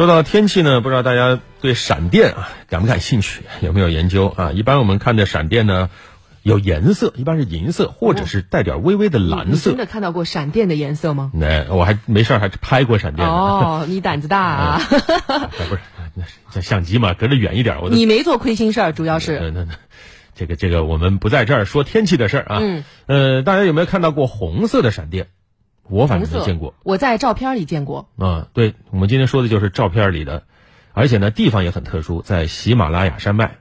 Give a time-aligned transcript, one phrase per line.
[0.00, 4.50] 说到天气呢，不知道大家对闪电啊感不感兴趣，有没有研究啊？
[4.50, 5.90] 一般我们看的闪电呢，
[6.42, 9.68] 有颜色，一般是银色或者是带点微微的蓝色。
[9.68, 11.30] 真的看到过闪电的颜色吗？
[11.34, 13.28] 那我还没事儿，还拍过闪电。
[13.28, 14.80] 哦，你胆子大啊！
[14.88, 15.80] 不是，
[16.50, 17.82] 这相机嘛，隔着远一点。
[17.82, 19.52] 我你没做亏心事儿，主要是。
[19.52, 19.66] 那那，
[20.34, 22.58] 这个这个，我们不在这儿说天气的事儿啊。
[22.62, 22.84] 嗯。
[23.04, 25.26] 呃，大家有没有看到过红色的闪电？
[25.90, 28.08] 我反正没见过，我在照片里见过。
[28.16, 30.44] 啊，对，我们今天说的就是照片里的，
[30.92, 33.58] 而且呢，地方也很特殊，在喜马拉雅山脉。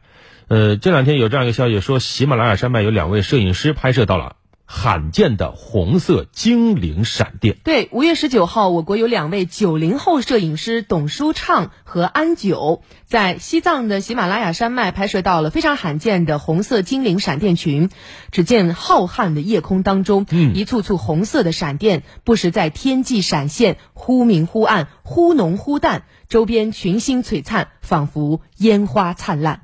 [0.48, 4.36] 呃，这两天有这样一个消息说，喜马拉雅山脉有两位摄影师拍摄到了。
[4.72, 7.58] 罕见的红色精灵闪电。
[7.64, 17.90] 对，五月十九号，我国有两位九零后摄影师董舒畅和安九，在西藏的喜马拉雅山脉拍摄到了非常罕见的红色精灵闪电群。
[18.32, 29.62] 只见浩瀚的夜空当中，嗯，一簇簇红色的闪电不时在天际闪现，忽明忽暗，忽浓忽淡，周边群星璀璨，仿佛烟花灿烂。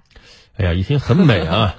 [0.58, 1.76] 哎呀，一听很美啊。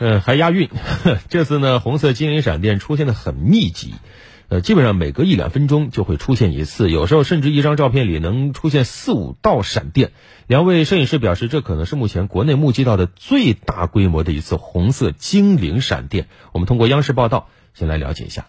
[0.00, 0.68] 嗯， 还押韵。
[1.30, 3.94] 这次呢，红色精灵闪电出现的很密集，
[4.48, 10.12] 呃，基本上每隔一两分钟就会出现一次，有时候甚至一张照片里能出现四五道闪电。
[10.46, 16.26] 两位摄影师表示，这可能是目前国内目击到的最大规模的一次红色精灵闪电。
[16.52, 18.46] 我们通过央视报道，先来了解一下。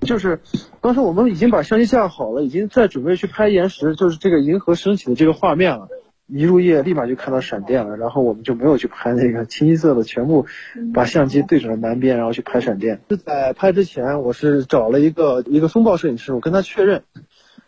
[0.00, 0.40] 就是
[0.80, 5.88] 当时我们已经把相机架好了，已经在准备去拍延时，就是这个银河升起的这个画面了。
[6.28, 10.46] 一入夜，立马就看到闪电了，然后我们就没有去拍那个清一色的，全部
[10.92, 13.00] 把相机对准了南边，然后去拍闪电。
[13.08, 17.02] 是在拍之前，我是找了一个一个风暴摄影师，我跟他确认，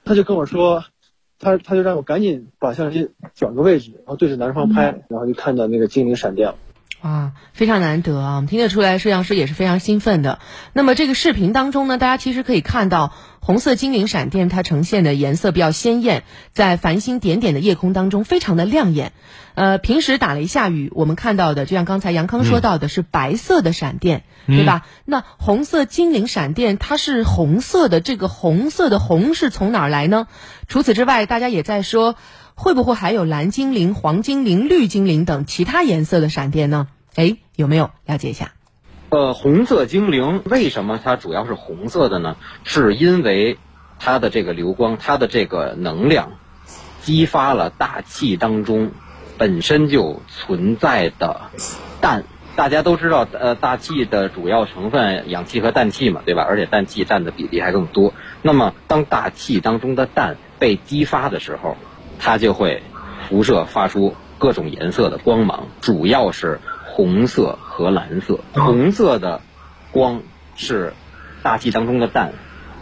[0.04, 0.84] 他就跟我说，
[1.38, 6.54] 他他就让我赶紧把相机转个位置，然后对着南方拍，然后就看到那个精灵闪电了。
[7.02, 8.36] 啊，非常难得啊！
[8.36, 10.38] 我们听得出来，摄像师也是非常兴奋的。
[10.72, 19.12] 那么这个视频当中呢，大家其实可以看到红色精灵闪电，它呈现的颜色比较鲜艳，在繁星点点的夜空当中非常的亮眼。
[19.54, 24.86] 呃，平时打雷下雨，我们看到的就像刚才杨康说到的是白色的闪电，对吧？
[25.04, 30.26] 那红色精灵闪电它是红色的，这个红色的红是从哪儿来呢？
[30.68, 32.16] 除此之外，大家也在说。
[32.62, 36.88] 会不会还有蓝精灵、黄精灵、绿精灵等其他颜色的闪电呢？
[37.14, 38.52] 哎，有没有了解一下？
[39.08, 42.36] 呃，红色精灵为什么它主要是红色的呢？
[42.62, 43.56] 是因为
[43.98, 46.32] 它的这个流光，它的这个能量
[47.00, 48.90] 激发了大气当中
[49.38, 51.40] 本身就存在的
[52.02, 52.24] 氮。
[52.56, 56.44] 大家都知道，呃，大气的主要成分氧气和氮气嘛，对吧？
[56.46, 58.12] 而且氮气占的比例还更多。
[58.42, 61.78] 那么，当大气当中的氮被激发的时候，
[62.20, 62.82] 它就会
[63.28, 68.40] 辐射发出各种颜色的光芒，主要是红色和蓝色。
[68.52, 69.40] 红色的
[69.90, 70.22] 光
[70.54, 70.92] 是
[71.42, 72.32] 大气当中的氮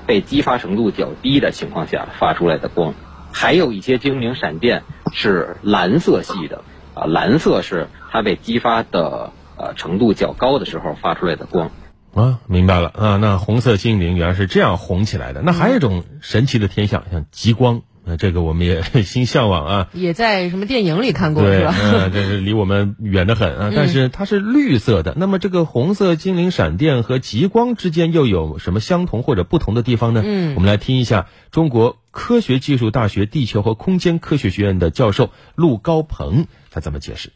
[0.07, 2.95] 被激发程度较低的情况下发出来的光，
[3.33, 4.83] 还有一些精灵闪电
[5.13, 11.71] 是蓝色系的，啊，蓝色是它被激发的呃程度较高的时候发出来的光。
[12.15, 15.43] 啊，明白了啊，那红色精灵原来是这样红起来的。
[15.43, 17.83] 那还有一种神奇的天象，像极光。
[18.09, 21.75] 那这个我们也 心向往啊，也在什么电影里看过是吧？
[21.79, 23.71] 嗯，这是离我们远得很啊。
[23.77, 30.23] 但是它是绿色的，那么这个红色精灵闪电和极光之间又有什么相同或者不同的地方呢？
[30.25, 37.31] 嗯，我们来听一下中国科学技术大学地球和空间科学学院的教授陆高鹏他怎么解释。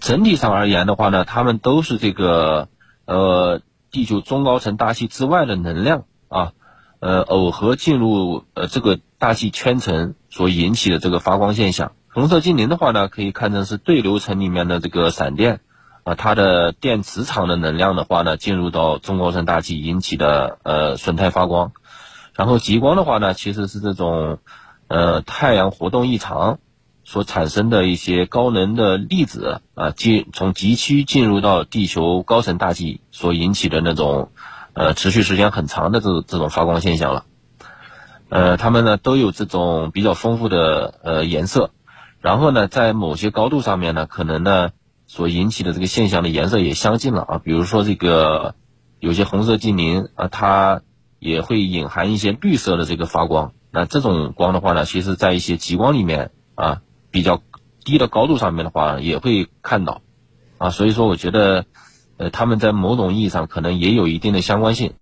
[0.00, 2.68] 整体上而言的话呢，他们都是这个
[3.04, 6.52] 呃地球中高层大气之外的能量啊，
[7.00, 9.00] 呃耦合进入呃这个。
[9.24, 15.60] 大气圈层所引起的这个发光现象，红色精灵的话呢，可以看成是对流层里面的这个闪电，
[16.02, 21.72] 啊，它的电磁场的能量的话呢，进入到中高层大气引起的呃损态发光，
[22.34, 24.40] 然后极光的话呢，其实是这种
[24.88, 26.58] 呃太阳活动异常
[27.04, 34.32] 所产生的一些高能的粒子啊进从极区进入到地球高层大气所引起的那种
[34.74, 37.24] 呃持续时间很长的这这种发光现象了。
[38.28, 41.70] 呃，它们呢都有这种比较丰富的呃颜色，
[42.20, 44.70] 然后呢，在某些高度上面呢，可能呢
[45.06, 47.38] 所引起的这个现象的颜色也相近了啊。
[47.38, 48.54] 比如说这个
[48.98, 50.82] 有些红色精灵啊，它
[51.18, 53.52] 也会隐含一些绿色的这个发光。
[53.70, 56.80] 那这种光的话呢，其实在一些极光里面啊，
[57.10, 57.42] 比较
[57.84, 60.00] 低的高度上面的话也会看到
[60.58, 60.70] 啊。
[60.70, 61.66] 所以说，我觉得
[62.16, 64.94] 呃，它们在某种意义上可能也有一定的相关性。